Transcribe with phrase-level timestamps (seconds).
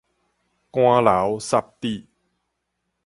[0.03, 0.03] 汗
[1.03, 2.07] 流屑滴